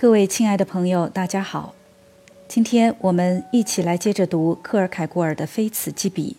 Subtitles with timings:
[0.00, 1.74] 各位亲爱的朋友，大家好。
[2.46, 6.36] 今天我们一起来接着读克尔凯郭尔的《非此即彼》。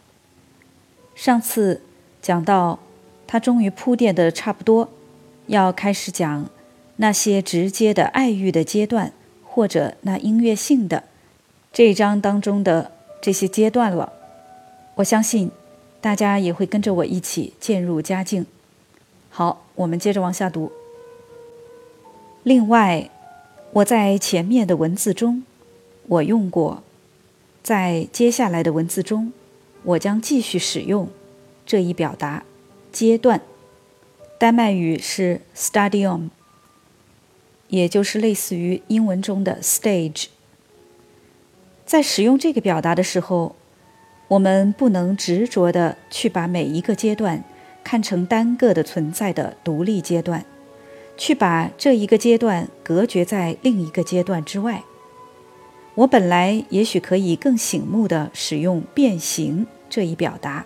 [1.21, 1.81] 上次
[2.21, 2.79] 讲到，
[3.27, 4.87] 他终于铺垫的差不多，
[5.47, 6.49] 要开始讲
[6.95, 9.11] 那些直接的爱欲的阶段，
[9.43, 11.03] 或者那音乐性的
[11.73, 14.13] 这一章当中的这些阶段了。
[14.95, 15.51] 我相信
[15.99, 18.45] 大家也会跟着我一起渐入佳境。
[19.29, 20.71] 好，我们接着往下读。
[22.43, 23.09] 另外，
[23.71, 25.43] 我在前面的文字中，
[26.07, 26.81] 我用过；
[27.61, 29.31] 在接下来的文字中，
[29.83, 31.07] 我将继续使用
[31.67, 32.43] 这一表达
[32.91, 33.41] 阶段。
[34.39, 36.29] 丹麦语是 stadium，
[37.67, 40.27] 也就是类似于英文中的 stage。
[41.85, 43.55] 在使用这个表达的时候，
[44.29, 47.43] 我们不能执着的去把每一个阶段
[47.83, 50.43] 看成单个的存在的独立阶段。
[51.19, 54.83] 去把这一个阶段隔绝在另一个阶段之外。
[55.95, 60.65] 我本来也许可以更醒目地使用“变形”这一表达。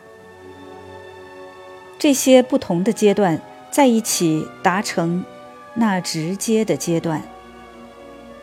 [1.97, 5.25] 这些不同的阶段在一起达成
[5.73, 7.23] 那直接的阶段，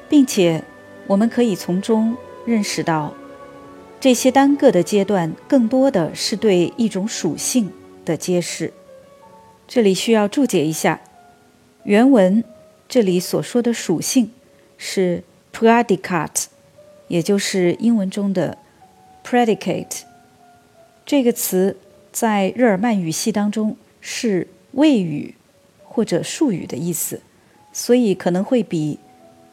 [0.08, 0.64] 并且
[1.06, 3.14] 我们可以从中认识到，
[4.00, 7.70] 这些单个的阶段更多的是对一种属性
[8.04, 8.72] 的揭示。
[9.68, 11.00] 这里需要注解一下。
[11.84, 12.44] 原文
[12.88, 14.30] 这里所说的属性
[14.76, 16.44] 是 predicate，
[17.08, 18.58] 也就是英文中的
[19.24, 20.02] predicate。
[21.06, 21.76] 这个词
[22.12, 25.34] 在日耳曼语系当中是谓语
[25.82, 27.22] 或者术语的意思，
[27.72, 28.98] 所以可能会比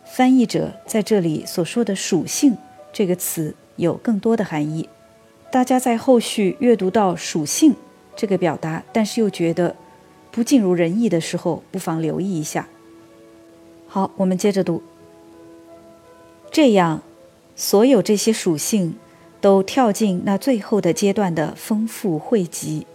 [0.05, 2.57] 翻译者在这里所说的属性
[2.91, 4.89] 这个词有更多的含义。
[5.49, 7.73] 大家在后续阅读到属性
[8.15, 9.75] 这个表达，但是又觉得。
[10.37, 12.67] 不尽如人意的时候，不妨留意一下。
[13.87, 14.83] 好，我们接着读。
[16.51, 17.01] 这样，
[17.55, 18.97] 所有这些属性
[19.41, 22.85] 都跳进那最后的阶段的丰富汇集，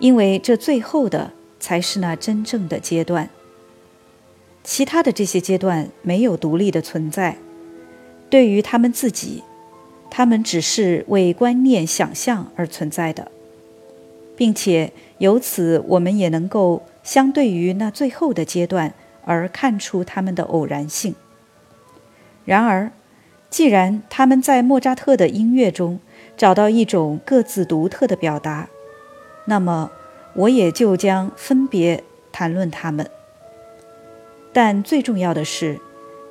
[0.00, 3.30] 因为这最后的才是那真正的阶段。
[4.64, 7.36] 其他的这些阶段没有独立的存在，
[8.28, 9.44] 对于他们自己，
[10.10, 13.30] 他们只是为观念想象而存在的。
[14.40, 18.94] 并且由此，我们也能够相对于那最后的阶段
[19.26, 21.14] 而看出它们的偶然性。
[22.46, 22.90] 然而，
[23.50, 26.00] 既然他们在莫扎特的音乐中
[26.38, 28.70] 找到一种各自独特的表达，
[29.44, 29.90] 那么
[30.32, 32.02] 我也就将分别
[32.32, 33.10] 谈论他们。
[34.54, 35.78] 但最重要的是，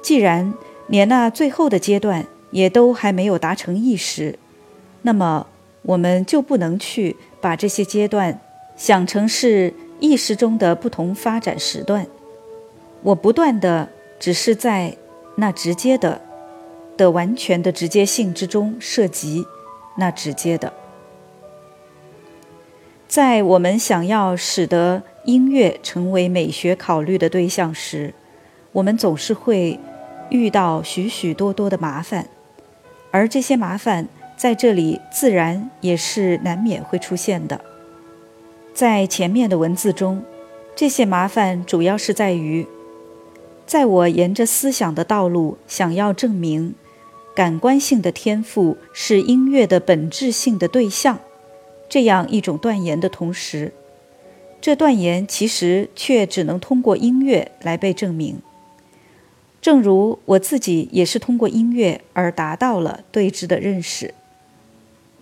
[0.02, 0.56] 既然
[0.88, 4.40] 连那最后的阶段也都还没有达成意识，
[5.04, 5.46] 那么。
[5.90, 8.40] 我们就不能去把这些阶段
[8.76, 12.06] 想成是意识中的不同发展时段。
[13.02, 13.90] 我不断的
[14.20, 14.96] 只是在
[15.38, 16.22] 那直接的
[16.96, 19.44] 的完全的直接性之中涉及
[19.98, 20.72] 那直接的。
[23.08, 28.14] 在我们想要使得音乐成为美学考虑的对象时，
[28.74, 29.80] 我们总是会
[30.30, 32.30] 遇到许许多多的麻烦，
[33.10, 34.08] 而这些麻烦。
[34.40, 37.60] 在这里，自然也是难免会出现的。
[38.74, 40.24] 在前面的文字中，
[40.78, 42.66] 这些麻烦主要是在于，
[43.68, 46.74] 在我沿着思想的道路想要证明
[47.36, 51.20] 感官性的天赋是音乐的本质性的对象
[51.90, 53.74] 这样一种断言的同时，
[54.62, 58.42] 这断言其实却只能通过音乐来被证明。
[59.60, 64.14] 正如我自己也是通过音乐而达到了对之的认识。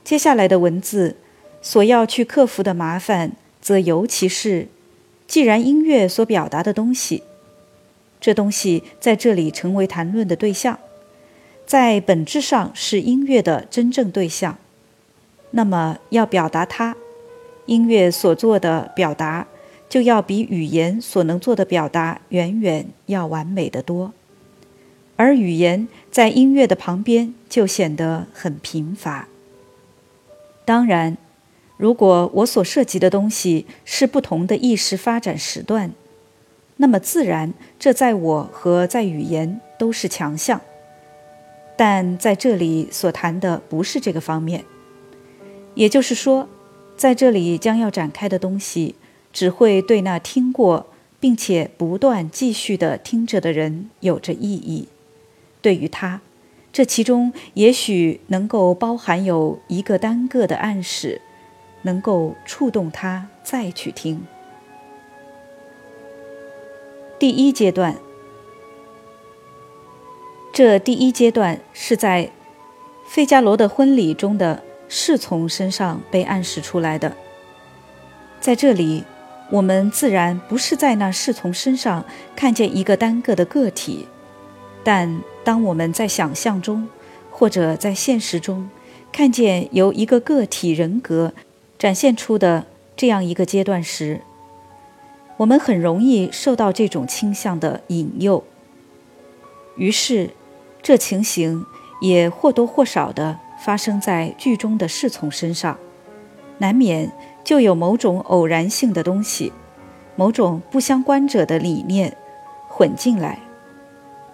[0.07, 1.17] 接下来的文字
[1.61, 4.69] 所要去克服的麻烦，则尤其是，
[5.27, 7.23] 既然音乐所表达的东西，
[8.21, 10.79] 这东西在这里成为谈论的对象，
[11.65, 14.57] 在本质上是音乐的真正对象，
[15.51, 16.95] 那么要表达它，
[17.65, 19.45] 音乐所做的表达
[19.89, 24.13] 就要比语言所能做的表达远远要完美的多，
[25.17, 29.27] 而语言在音乐的旁边就显得很贫乏。
[30.67, 31.15] 当然，
[31.77, 35.93] 如果我所涉及的东西是不同的意识发展时段，
[36.75, 40.59] 那么自然这在我和在语言都是强项。
[41.77, 44.65] 但在这里所谈的不是这个方面，
[45.73, 46.49] 也就是说，
[46.97, 48.95] 在这里将要展开的东西，
[49.31, 50.87] 只会对那听过
[51.21, 54.89] 并且不断继续的听着的人有着意义。
[55.61, 56.19] 对于他。
[56.71, 61.21] 这其中也许能够包含有一个单个的暗示，
[61.81, 64.25] 能够触动他再去听。
[67.17, 67.95] 第一阶段，
[70.53, 72.29] 这第一阶段是在
[73.07, 77.17] 费加罗的婚礼中的侍从身上被暗示出来的。
[78.39, 79.03] 在这里，
[79.49, 82.05] 我们自然不是在那侍从身上
[82.35, 84.07] 看见一个单个的个体，
[84.87, 86.87] 但当我们在想象中
[87.29, 88.69] 或者在现实中
[89.11, 91.33] 看见由一个个体人格
[91.77, 94.21] 展现出的这样一个阶段时，
[95.35, 98.41] 我们很容易受到这种倾向的引诱。
[99.75, 100.29] 于是，
[100.81, 101.65] 这情形
[101.99, 105.77] 也或多或少地发生在剧中的侍从身上，
[106.59, 107.11] 难免
[107.43, 109.51] 就有某种偶然性的东西，
[110.15, 112.15] 某种不相关者的理念
[112.69, 113.39] 混进来，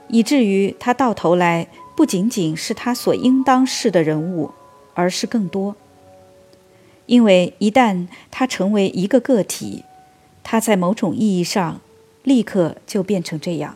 [0.08, 4.52] 以至于他到头来不仅仅是他所应当是的人物，
[4.94, 5.76] 而是更多。
[7.06, 9.84] 因为一旦他成为一个个体，
[10.44, 11.82] 他在某种意义上
[12.24, 13.76] 立刻就变成这样。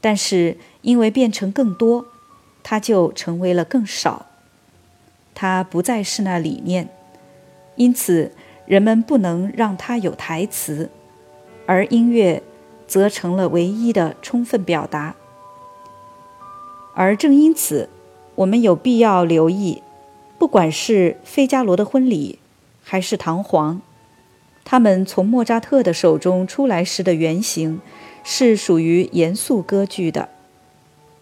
[0.00, 2.06] 但是，因为变成更多，
[2.62, 4.26] 他就成为了更少。
[5.34, 6.88] 他不再是那理念，
[7.76, 8.32] 因此
[8.66, 10.90] 人们不能让他有台词，
[11.66, 12.42] 而音乐
[12.86, 15.14] 则成了唯一的充分表达。
[16.94, 17.88] 而正因此，
[18.34, 19.82] 我们有必要留意，
[20.38, 22.38] 不管是《费加罗的婚礼》
[22.82, 23.74] 还是《唐璜》，
[24.64, 27.80] 他们从莫扎特的手中出来时的原型。
[28.28, 30.28] 是属于严肃歌剧的。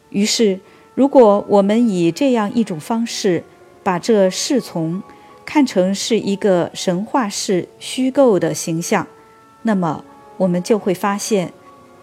[0.08, 0.60] 于是，
[0.94, 3.44] 如果我们以这样一种方式
[3.82, 5.02] 把这侍从
[5.44, 9.06] 看成是一个神话式虚构的形象，
[9.64, 10.02] 那么
[10.38, 11.52] 我们就会发现，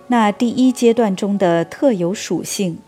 [0.08, 2.80] 那第一阶段中的特有属性，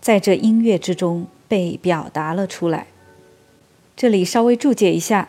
[0.00, 2.86] 在这音乐之中被表达了出来。
[3.96, 5.28] 这里稍微注解一下，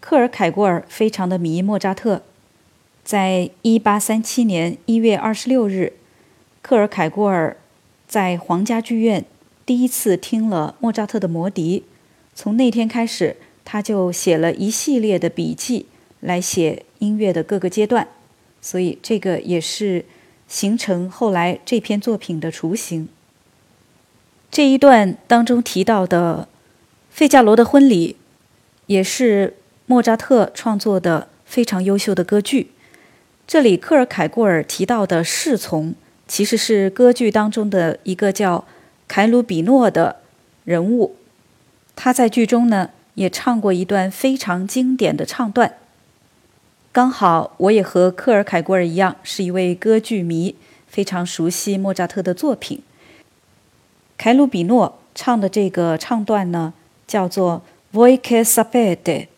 [0.00, 2.22] 克尔凯郭尔非常的迷莫扎特。
[3.04, 5.94] 在一八三七年一月二十六日，
[6.62, 7.56] 克尔凯郭尔
[8.06, 9.24] 在皇家剧院
[9.66, 11.80] 第一次听了莫扎特的《魔笛》。
[12.34, 15.86] 从那天开始，他就写了一系列的笔记
[16.20, 18.08] 来写音乐的各个阶段，
[18.60, 20.04] 所以这个也是
[20.48, 23.08] 形成后来这篇作品的雏形。
[24.50, 26.48] 这一段当中提到的
[27.14, 28.12] 《费加罗的婚礼》，
[28.86, 32.70] 也是莫扎特创作的非常优秀的歌剧。
[33.46, 35.94] 这里克尔凯郭尔提到的侍从，
[36.28, 38.64] 其实是歌剧当中的一个叫
[39.08, 40.16] 凯鲁比诺的
[40.64, 41.16] 人物。
[41.96, 45.74] 他在剧中呢也唱过一段非常经典的唱段。
[46.92, 50.56] 刚好我也和克尔凯郭尔一样是一位歌剧迷，
[50.88, 52.82] 非常熟悉莫扎特的作品。
[54.18, 56.74] 凯鲁比诺唱的这个唱段呢
[57.06, 59.28] 叫做 “Voi che sapete”，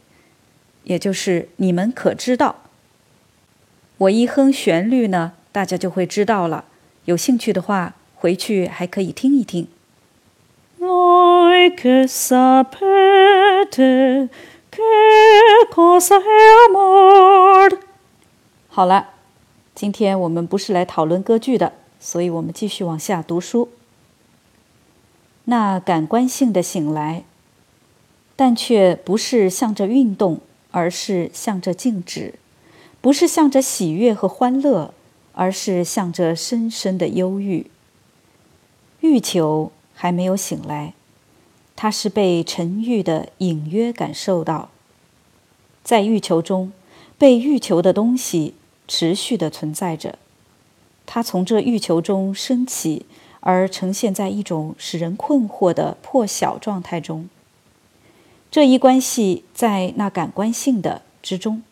[0.84, 2.56] 也就是你们可知道。
[3.98, 6.64] 我一哼旋律呢，大家就会知道了。
[7.05, 9.69] 有兴趣的话，回去还可以听一听。
[10.81, 14.31] “Voices a Bed
[18.69, 19.10] 好了，
[19.74, 23.69] 今天我们不是来讨论歌剧的，所以我们继续往下读书。
[25.44, 27.24] 那感官性的醒来，
[28.34, 30.40] 但却不是向着运动，
[30.70, 32.34] 而是向着静止。
[33.00, 34.94] 不是向着喜悦和欢乐，
[35.32, 37.66] 而是向着深深的忧郁。
[39.00, 40.94] 欲求还没有醒来，
[41.74, 44.70] 他是被沉郁的隐约感受到。
[45.82, 46.72] 在欲求中，
[47.19, 48.55] 被欲求的东西
[48.86, 50.19] 持续的存在着，
[51.06, 53.06] 它从这欲求中升起，
[53.41, 57.29] 而呈现在一种使人困惑的破晓状态中。
[58.50, 61.62] 这一关系在那感官性的之中。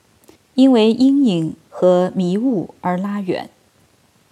[0.54, 3.49] 因为阴影和迷雾而拉远，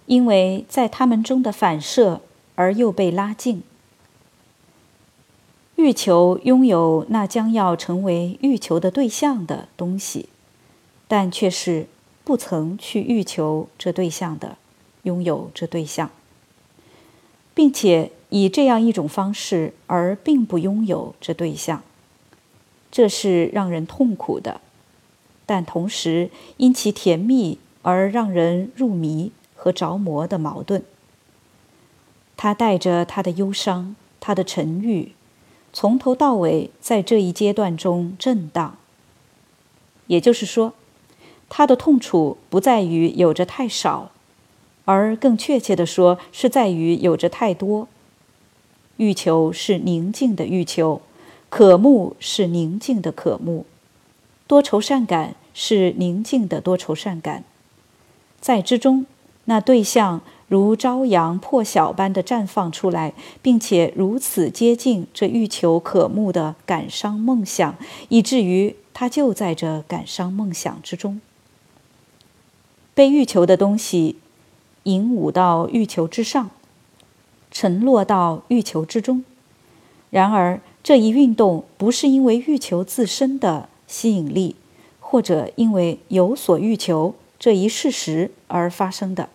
[0.05, 2.21] 因为在他们中的反射
[2.55, 3.63] 而又被拉近。
[5.79, 10.27] 欲求拥有那将要成为欲求的对象的东西，
[11.07, 11.87] 但却是
[12.25, 14.57] 不曾去欲求这对象的，
[15.03, 16.11] 拥有这对象，
[17.53, 21.81] 并且以这样一种方式而并不拥有这对象，
[22.91, 24.59] 这是让人痛苦的。
[25.45, 30.83] 但同时，因其甜蜜而让人入迷和着魔的矛盾。
[32.35, 35.13] 他带着他的忧伤，他的沉郁，
[35.71, 38.77] 从头到尾在这一阶段中震荡。
[40.07, 40.73] 也就是说，
[41.47, 44.11] 他的痛楚不在于有着太少，
[44.85, 47.87] 而更确切地说，是在于有着太多。
[48.97, 51.01] 欲求是宁静的欲求，
[51.49, 53.65] 渴慕是宁静的渴慕，
[54.47, 55.35] 多愁善感。
[55.51, 57.43] 是宁静的多愁善感，
[58.39, 59.05] 在之中，
[59.43, 67.75] 那对象如朝阳破晓般的绽放出来，并且如此接近这欲求可慕的感伤梦想，
[68.09, 71.21] 以至于它就在这感伤梦想之中。
[72.95, 74.17] 被欲求的东西
[74.83, 76.49] 引舞到欲求之上，
[77.51, 79.23] 沉落到欲求之中。
[80.09, 84.55] 然而，这一运动不是因为欲求自身的吸引力，
[84.99, 89.29] 或者因为有所欲求这一事实而发生的。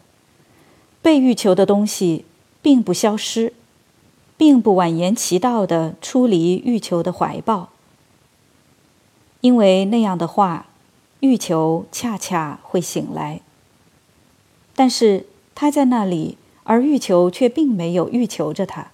[1.04, 2.24] 被欲求的东西
[2.62, 3.52] 并不消失，
[4.38, 7.68] 并不婉言其道的出离欲求的怀抱，
[9.42, 10.68] 因为那样的话，
[11.20, 13.42] 欲求恰恰会醒来。
[14.74, 18.90] 但是他在那里，而欲求却并没有欲求着他。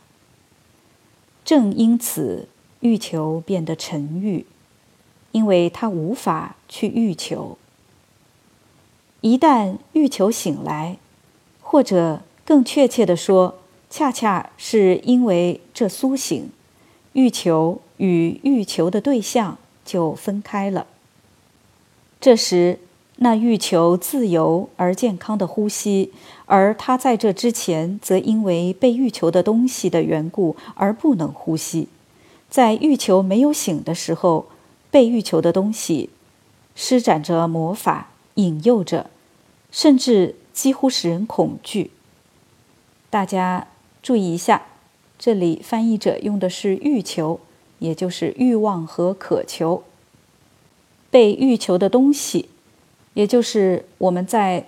[1.44, 2.48] 正因此，
[2.80, 4.44] 欲求变得沉郁，
[5.30, 7.56] 因为他无法去欲求。
[9.20, 10.98] 一旦欲求醒来。
[11.70, 16.50] 或者更确切地说，恰恰是因为这苏醒，
[17.12, 20.88] 欲求与欲求的对象就分开了。
[22.20, 22.80] 这时，
[23.18, 26.12] 那欲求自由而健康的呼吸，
[26.46, 31.86] 而他在这之前则因为被欲求的东西的缘故而不能呼吸。
[32.48, 34.46] 在欲求没有醒的时候，
[34.90, 36.10] 被欲求的东西
[36.74, 39.08] 施展着魔法，引诱着，
[39.70, 40.34] 甚至。
[40.52, 41.90] 几乎使人恐惧。
[43.08, 43.66] 大家
[44.02, 44.62] 注意一下，
[45.18, 47.40] 这里翻译者用的是“欲求”，
[47.80, 49.82] 也就是欲望和渴求。
[51.10, 52.48] 被欲求的东西，
[53.14, 54.66] 也就是我们在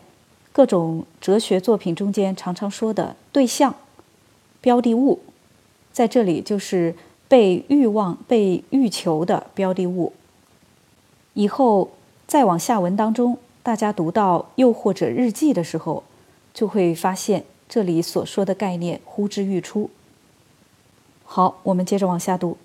[0.52, 3.74] 各种哲学作品中间常常说的对象、
[4.60, 5.20] 标的物，
[5.92, 6.96] 在这里就是
[7.28, 10.12] 被欲望、被欲求的标的物。
[11.34, 11.92] 以后
[12.26, 13.38] 再往下文当中。
[13.62, 16.02] 大家读到“又或者日记”的时候，
[16.52, 19.90] 就会发现这里所说的概念呼之欲出。
[21.24, 22.56] 好，我们接着往下读。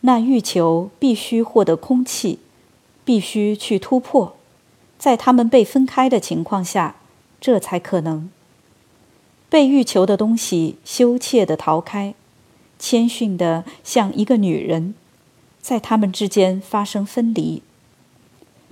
[0.00, 2.38] 那欲求必须获得空气，
[3.06, 4.36] 必须去突破，
[4.98, 6.96] 在他们被分开的情况下，
[7.40, 8.30] 这才可能。
[9.48, 12.14] 被欲求的东西羞怯地逃开，
[12.78, 14.94] 谦逊地像一个女人，
[15.62, 17.62] 在他们之间发生分离。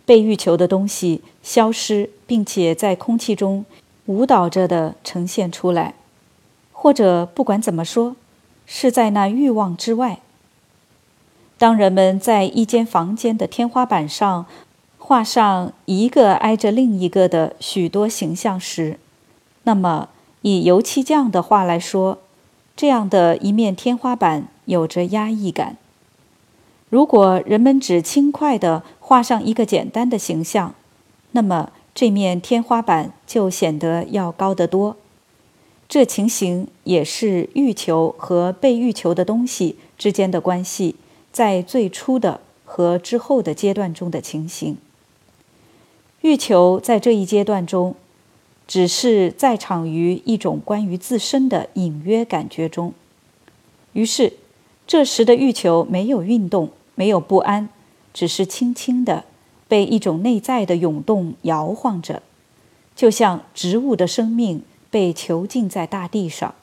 [0.04, 3.64] 被欲求的东西消失，并且在空气中
[4.06, 5.94] 舞蹈着的呈现出来，
[6.72, 8.16] 或者不管怎么说，
[8.66, 10.18] 是在那欲望之外。
[11.58, 14.46] 当人们在一间房间的天花板上
[14.98, 18.98] 画上一个挨着另一个的许多形象时，
[19.62, 20.08] 那么
[20.40, 22.18] 以油漆匠的话来说，
[22.74, 25.76] 这样的一面天花板有着压抑感。
[26.88, 28.82] 如果人们只轻快地
[29.12, 30.74] 画上一个简单的形象，
[31.32, 34.96] 那么这面天花板就显得要高得多。
[35.86, 40.96] 这情形也是欲求和被欲求的东西之间的关系
[41.30, 44.78] 在最初的和之后的阶段中的情形。
[46.22, 47.94] 欲求在这一阶段中，
[48.66, 52.94] 只是在场于一种关于自身的隐约感觉中，
[53.92, 54.32] 于是
[54.86, 56.70] 这时的欲求没有运动。
[56.94, 57.70] 没有不安，
[58.12, 59.24] 只是轻轻的
[59.68, 62.22] 被一种内在的涌动摇晃着，
[62.94, 66.54] 就像植物的生命被囚禁在大地上。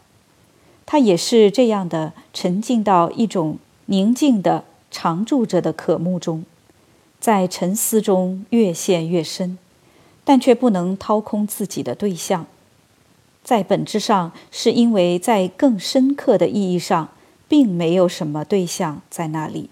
[0.86, 6.46] 它也是这样的沉浸到一种宁静的常住着的渴慕中，
[7.20, 9.58] 在沉思中越陷越深，
[10.24, 12.46] 但却不能掏空自己的对象。
[13.44, 17.10] 在本质上，是因为在更深刻的意义上，
[17.48, 19.70] 并没有什么对象在那里。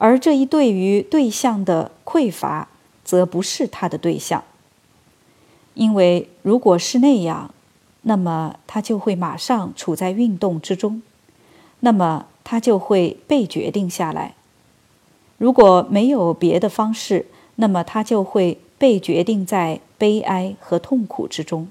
[0.00, 2.68] 而这一对于对象的匮乏，
[3.04, 4.42] 则不是他的对象。
[5.74, 7.52] 因为如果是那样，
[8.02, 11.02] 那么他就会马上处在运动之中，
[11.80, 14.34] 那么他就会被决定下来。
[15.36, 17.26] 如果没有别的方式，
[17.56, 21.68] 那么他就会被决定在悲哀和痛苦之中。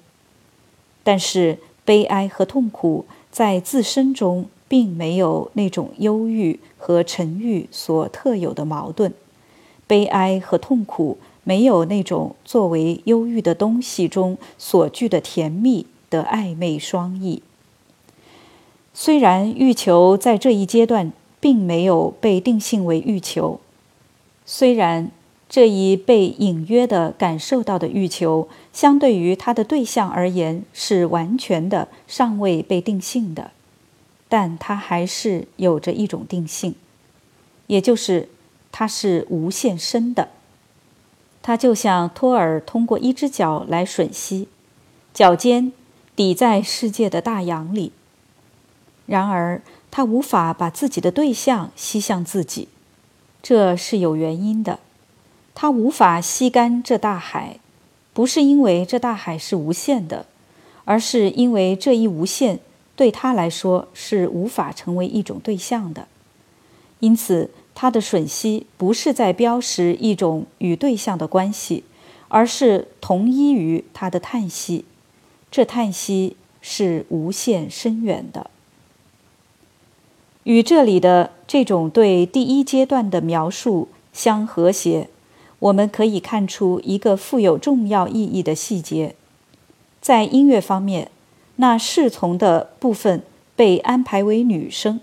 [1.03, 4.47] 但是悲哀和痛苦在自身中。
[4.69, 9.13] 并没有那种忧郁和沉郁所特有的矛盾，
[9.85, 17.41] 悲哀和痛苦没有那种作为忧郁的东西中所具的甜蜜的暧昧双翼。
[18.93, 23.59] 虽然欲求在这一阶段并没有被定性为欲求，
[24.45, 25.09] 虽然
[25.47, 33.51] 这一被隐约的感受到的欲求，相对于它的对象而言是完全的尚未被定性的。
[34.29, 36.75] 但它还是有着一种定性，
[37.67, 38.29] 也就是
[38.71, 40.29] 它是无限深的。
[41.41, 44.47] 它就像托尔通过一只脚来吮吸，
[45.13, 45.73] 脚尖
[46.15, 47.91] 抵在世界的大洋里。
[49.07, 52.67] 然而，他无法把自己的对象吸向自己，
[53.41, 54.77] 这是有原因的。
[55.55, 57.59] 他无法吸干这大海，
[58.13, 60.27] 不是因为这大海是无限的，
[60.85, 62.59] 而是因为这一无限
[62.99, 66.09] 对他来说是无法成为一种对象的。
[66.99, 71.85] 因此，他的吮吸不是在标识一种与对象的关系，
[72.27, 74.83] 而是同一于他的叹息。
[75.49, 78.51] 这叹息是无限深远的。
[80.43, 85.07] 与这里的这种对第一阶段的描述相和谐，
[85.59, 89.15] 我们可以看出一个富有重要意义的细节：
[90.01, 91.09] 在音乐方面，
[91.61, 93.21] 那侍从的部分
[93.53, 95.01] 被安排为女生。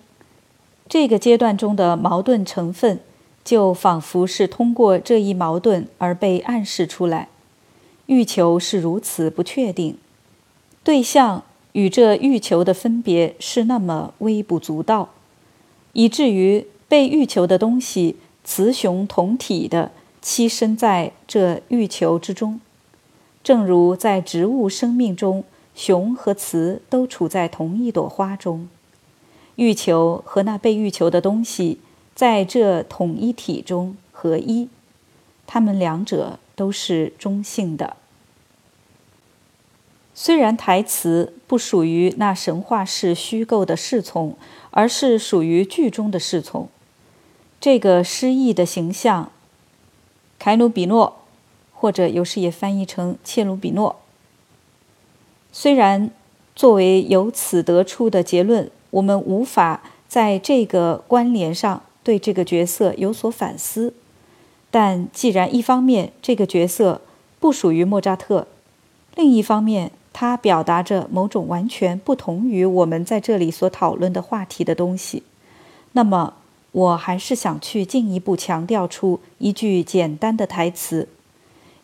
[0.88, 3.00] 这个阶段中的矛盾成分，
[3.44, 7.28] 就仿佛是通过这一矛盾而被暗示出来。
[8.06, 9.98] 欲求是如此不确定，
[10.82, 15.10] 对象与这欲求的分别是那么微不足道，
[15.92, 19.90] 以至于被欲求的东西雌雄同体的
[20.22, 22.60] 栖身在这欲求之中，
[23.44, 25.44] 正如在植物生命中，
[25.76, 28.68] 雄和雌都处在同一朵花中。
[29.54, 31.78] 欲求和那被欲求的东西
[32.14, 34.68] 在这统一体中合一，
[35.47, 37.97] 它们两者都是中性的。
[40.14, 44.35] 虽然台词不属于那神话式虚构的侍从，
[44.71, 46.68] 而是属于剧中的侍从。
[47.61, 49.30] 这个诗意的形象，
[50.38, 51.16] 凯努比诺，
[51.75, 53.97] 或者有时也翻译成切鲁比诺。
[55.58, 56.10] 虽然
[56.54, 58.70] 作为由此得出的结论。
[58.90, 63.94] 我们无法在这个关联上对这个角色有所反思，
[64.70, 67.00] 但既然一方面这个角色
[67.40, 68.46] 不属于莫扎特，
[69.14, 75.22] 另一方面他表达着某种完全不同于我们在这里所讨论的话题的东西，
[75.92, 76.34] 那么
[76.73, 81.08] 我还是想去进一步强调出一句简单的台词，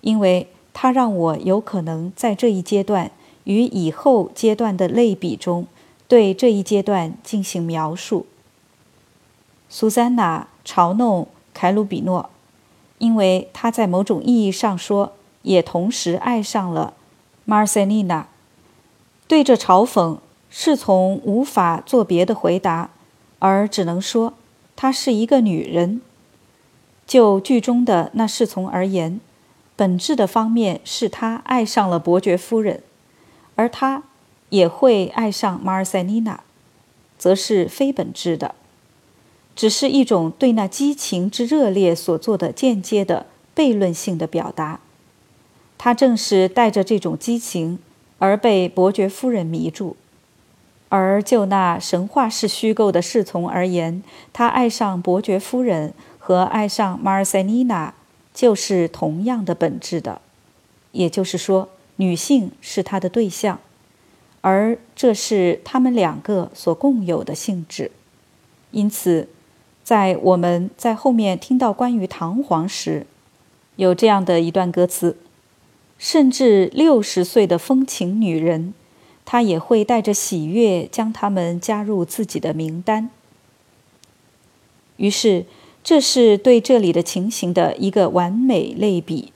[0.03, 3.11] 因为它让我有可能在这一阶段
[3.45, 5.67] 与以后阶段的类比中。
[6.09, 8.27] 对这一阶段进行描述。
[9.71, 12.29] 苏珊娜嘲弄凯鲁比诺，
[12.99, 16.93] 因为他在某种意义上说，也同时爱上了
[17.47, 18.29] 马尔塞丽娜。
[19.27, 20.19] 对这嘲讽，
[20.51, 22.91] 侍从无法做别的回答，
[23.39, 24.35] 而只能说
[24.77, 26.03] 她是一个女人。
[27.07, 29.19] 就剧中的那侍从而言，
[29.75, 32.83] 本质的方面是他爱上了伯爵夫人，
[33.57, 34.05] 而他。
[34.53, 36.43] 也会爱上马尔塞妮娜，
[37.17, 38.55] 则是非本质的，
[39.57, 43.25] 只是一种对那激情之热烈所做的间接的
[43.57, 44.81] 悖论性的表达。
[45.79, 47.79] 他正是带着这种激情
[48.19, 49.97] 而被伯爵夫人迷住，
[50.91, 54.03] 而就那神话式虚构的侍从而言，
[54.35, 57.95] 他爱上伯爵夫人和爱上马尔塞妮娜
[58.35, 60.21] 就是同样的本质的，
[60.91, 63.59] 也就是说，女性是他的对象。
[64.41, 67.93] 而这是他们两个所共有的性质，
[68.73, 69.29] 因此，
[69.85, 73.07] 在我们在后面听到关于唐璜时，
[73.77, 75.17] 有这样的一段歌词：
[75.97, 78.75] 甚至六十岁的风情女人，
[79.25, 83.11] 她也会带着喜悦将他们加入自己的名单。
[84.97, 85.47] 于是，
[85.85, 89.32] 这是对这里的情形的一个完美类比，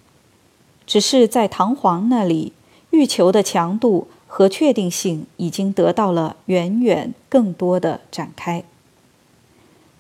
[0.86, 2.52] 只是在唐璜那里，
[2.90, 4.08] 欲求的强度。
[4.28, 8.64] 和确定性已经得到了远远更多的展开。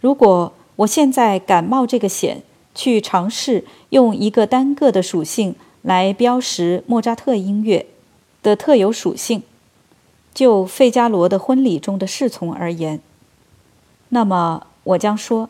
[0.02, 2.42] 如果我现在敢冒这个险，
[2.74, 7.86] 去尝试用一个单个的属性来标识莫扎特音乐
[8.42, 9.42] 的特有属性，
[10.34, 13.00] 就《费加罗的婚礼》中的侍从而言，
[14.10, 15.48] 那么我将说，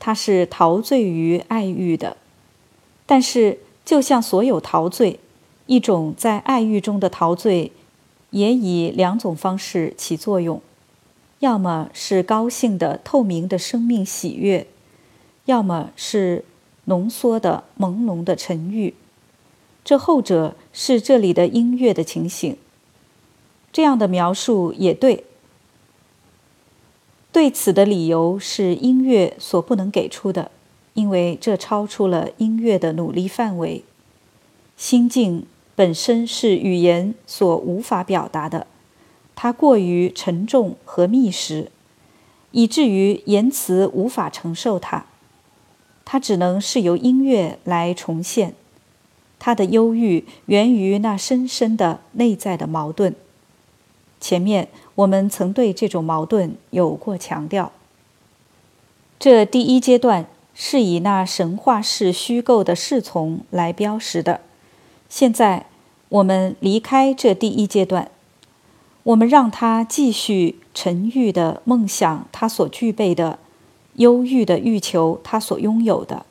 [0.00, 2.16] 他是陶醉于爱欲的。
[3.06, 5.20] 但是，就像所有陶醉，
[5.66, 7.72] 一种在爱欲中的陶醉。
[8.30, 10.60] 也以两种方式起作用，
[11.38, 14.66] 要么是高兴的透明的生命喜悦，
[15.44, 16.44] 要么是
[16.86, 18.92] 浓缩的朦胧的沉郁。
[19.84, 22.56] 这后者是这里的音乐的情形。
[23.72, 25.22] 这样的描述也对。
[27.30, 30.50] 对此的理由是音乐所不能给出的，
[30.94, 33.84] 因为这超出了音乐的努力范围。
[34.76, 35.46] 心境。
[35.76, 38.68] 本身是语言所无法表达的，
[39.34, 41.68] 它过于沉重和密实，
[42.52, 45.06] 以至于言辞无法承受它。
[46.04, 48.54] 它只能是由音乐来重现。
[49.40, 53.12] 他的忧郁源于那深深的内在的矛盾。
[54.20, 57.72] 前面我们曾对这种矛盾有过强调。
[59.18, 64.40] 这第一阶段是以那神话式虚构的侍从来标识的。
[65.08, 65.66] 现在
[66.08, 68.10] 我们离开这第一阶段，
[69.02, 73.38] 我们让他继续沉郁的梦想，他所具备的，
[73.94, 76.24] 忧郁的欲求，他所拥有的。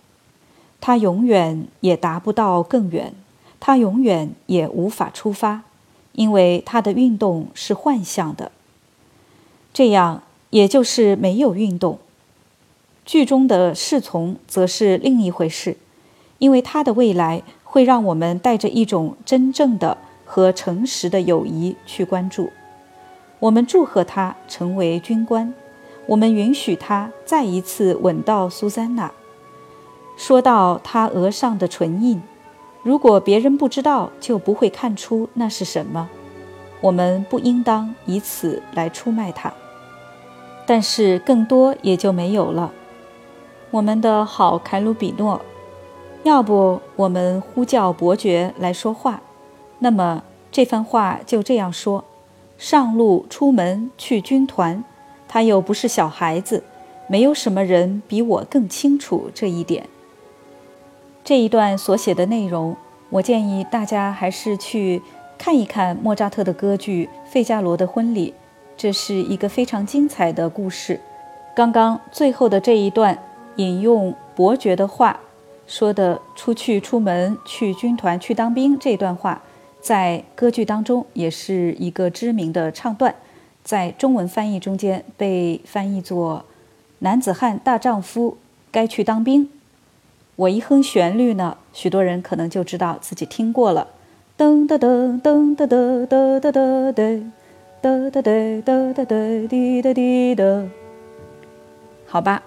[0.79, 3.13] 他永远也达不到更远，
[3.59, 5.63] 他永远也无法出发，
[6.11, 8.51] 因为他的运动是幻象的。
[9.73, 11.99] 这样，也就是没有运动。
[13.05, 15.75] 剧中的侍从则是另一回事，
[16.39, 22.49] 因为他的未来会让我们带着一种真正的和诚实的友谊去关注。
[23.39, 25.53] 我们祝贺他成为军官，
[26.05, 29.11] 我们允许他再一次吻到苏珊娜。
[30.15, 32.21] 说到他额上的唇印，
[32.83, 36.09] 如果别人不知道，就不会看出那是什么。
[36.79, 39.51] 我们不应当以此来出卖他，
[40.65, 42.71] 但是更多也就没有了。
[43.73, 45.41] 我们的好凯鲁比诺，
[46.21, 49.19] 要不我们呼叫伯爵来说话？
[49.79, 52.03] 那么这番话就这样说：
[52.59, 54.83] 上路出门去军团，
[55.27, 56.63] 他又不是小孩子，
[57.07, 59.89] 没有什么人比我更清楚这一点。
[61.23, 62.77] 这一段所写的内容，
[63.09, 65.01] 我建议大家还是去
[65.35, 68.29] 看一看莫扎特的歌剧《费加罗的婚礼》，
[68.77, 71.01] 这是一个非常精彩的故事。
[71.55, 73.17] 刚刚最后的这一段
[73.57, 75.19] 引用伯爵的话
[75.67, 79.41] 说的“出去出门去军团去当兵”这段话，
[79.79, 83.15] 在歌剧当中也是一个知名的唱段，
[83.63, 86.45] 在中文翻译中间被翻译作
[86.99, 88.37] “男子汉大丈夫
[88.71, 89.49] 该去当兵”。
[90.35, 93.87] 我一哼旋律呢，许多人可能就知道自己听过了。
[94.35, 100.43] 噔噔噔噔噔噔噔噔噔噔噔噔噔噔噔噔滴答滴答。
[102.07, 102.41] 好吧，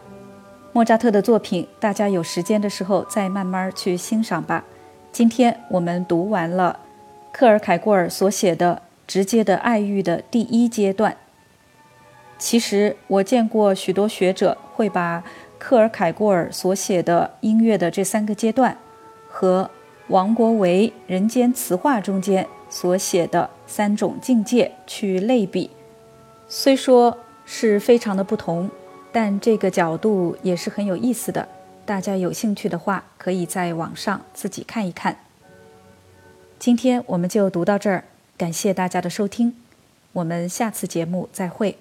[0.77, 4.62] 莫扎特的作品，大家有时间的时候再慢慢去欣赏吧。
[5.11, 6.79] 今天我们读完了
[7.33, 8.75] 克尔凯郭尔所写的
[9.07, 11.17] 《直接的爱欲》的第一阶段。
[12.37, 15.25] 其实我见过许多学者会把。
[15.59, 18.77] 克尔凯郭尔所写的音乐的这三个阶段，
[19.31, 19.71] 和
[20.09, 25.71] 王国维《人间词话》中间所写的三种境界去类比，
[26.47, 28.71] 虽说是非常的不同，
[29.16, 31.48] 但这个角度也是很有意思的。
[31.87, 35.16] 大家有兴趣的话，可以在网上自己看一看。
[36.59, 38.05] 今天我们就读到这儿，
[38.37, 39.57] 感谢大家的收听，
[40.12, 41.79] 我们下次节目再会。